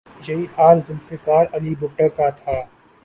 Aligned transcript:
یہی 0.27 0.45
حال 0.55 0.77
ذوالفقار 0.87 1.45
علی 1.55 1.73
بھٹو 1.79 2.07
کا 2.17 2.29
تھا۔ 2.39 2.57